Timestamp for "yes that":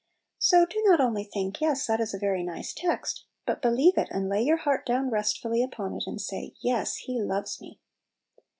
1.61-1.99